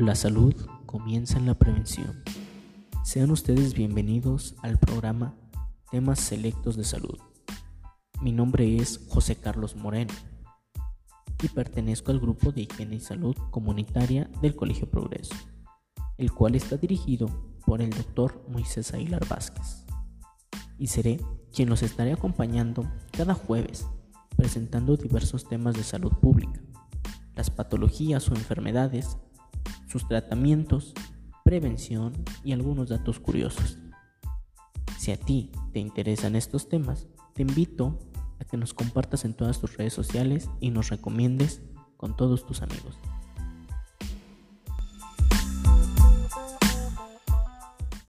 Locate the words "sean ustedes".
3.04-3.74